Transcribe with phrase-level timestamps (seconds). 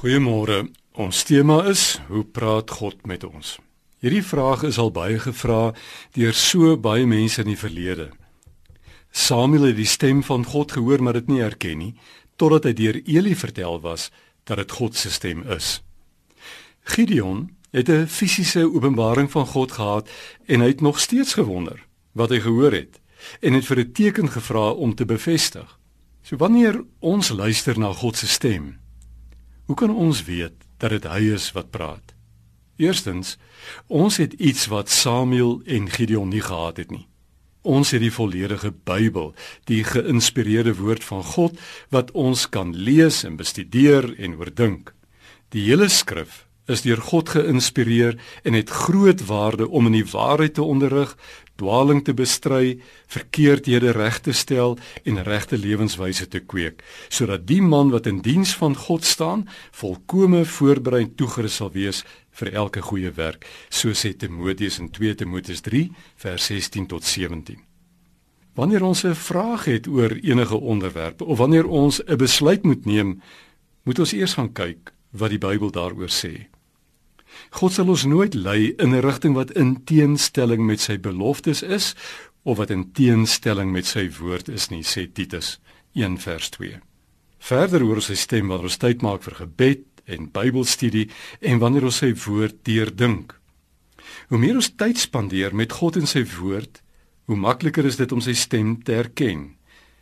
[0.00, 0.70] Goeiemôre.
[0.96, 3.58] Ons tema is hoe praat God met ons?
[4.00, 5.74] Hierdie vraag is al baie gevra
[6.16, 8.06] deur so baie mense in die verlede.
[9.12, 11.90] Samuel het die stem van God gehoor maar dit nie herken nie
[12.40, 14.08] totdat hy deur Eli vertel was
[14.48, 15.82] dat dit God se stem is.
[16.96, 20.08] Gideon het 'n fisiese openbaring van God gehad
[20.48, 21.84] en hy het nog steeds gewonder
[22.16, 23.00] wat hy gehoor het
[23.44, 25.78] en het vir 'n teken gevra om te bevestig.
[26.22, 28.80] So wanneer ons luister na God se stem,
[29.70, 32.10] hoe kan ons weet dat dit hy is wat praat?
[32.82, 33.36] Eerstens,
[33.86, 37.06] ons het iets wat Samuel en Gideon nie gehad het nie.
[37.62, 39.30] Ons het die volledige Bybel,
[39.70, 41.62] die geïnspireerde woord van God
[41.94, 44.90] wat ons kan lees en bestudeer en oordink.
[45.54, 50.58] Die hele skrif is deur God geïnspireer en het groot waarde om in die waarheid
[50.58, 51.14] te onderrig,
[51.60, 57.92] dwaaling te bestry, verkeerdhede reg te stel en regte lewenswyse te kweek, sodat die man
[57.94, 59.46] wat in diens van God staan,
[59.76, 62.04] volkome voorberei en toegerus sal wees
[62.40, 65.88] vir elke goeie werk, so sê Timoteus in 2 Timoteus 3
[66.24, 67.60] vers 16 tot 17.
[68.54, 73.20] Wanneer ons 'n vraag het oor enige onderwerp of wanneer ons 'n besluit moet neem,
[73.84, 76.48] moet ons eers gaan kyk wat die Bybel daaroor sê.
[77.50, 81.94] God sal ons nooit lei in 'n rigting wat in teenstelling met sy beloftes is
[82.44, 85.58] of wat in teenstelling met sy woord is nie, sê Titus
[85.94, 86.80] 1 vers 2.
[87.38, 91.08] Verder hoor ons sy stem wanneer ons tyd maak vir gebed en Bybelstudie
[91.40, 93.34] en wanneer ons sy woord deurdink.
[94.28, 96.82] Hoe meer ons tyd spandeer met God en sy woord,
[97.26, 99.56] hoe makliker is dit om sy stem te herken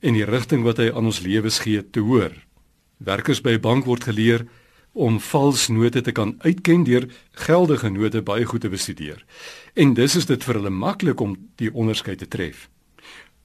[0.00, 2.32] en die rigting wat hy aan ons lewens gee te hoor.
[2.98, 4.46] Werkers by 'n bank word geleer
[4.92, 7.06] om vals note te kan uitken deur
[7.46, 9.24] geldige note baie goed te bestudeer.
[9.74, 12.68] En dis is dit vir hulle maklik om die onderskeid te tref.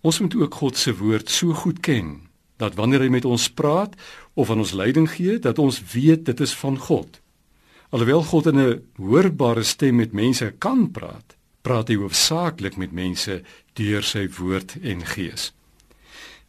[0.00, 3.96] Ons moet ook God se woord so goed ken dat wanneer hy met ons praat
[4.34, 7.20] of aan ons leiding gee, dat ons weet dit is van God.
[7.90, 13.42] Alhoewel God in 'n hoorbare stem met mense kan praat, praat hy hoofsaaklik met mense
[13.72, 15.52] deur sy woord en gees.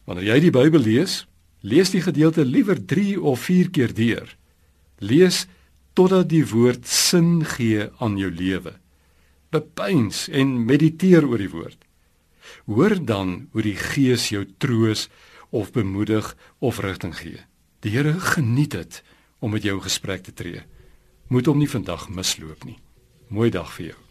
[0.04, 1.26] Wanneer jy die Bybel lees,
[1.60, 4.36] lees die gedeelte liewer 3 of 4 keer deur.
[4.98, 5.46] Lees
[5.96, 8.76] totdat die woord sin gee aan jou lewe.
[9.52, 11.78] Bepeins en mediteer oor die woord.
[12.66, 15.08] Hoor dan hoe die Gees jou troos
[15.50, 17.40] of bemoedig of rigting gee.
[17.80, 19.02] Die Here geniet dit
[19.38, 20.64] om met jou gesprek te tree.
[21.28, 22.78] Moet hom nie vandag misloop nie.
[23.28, 24.05] Mooi dag vir jou.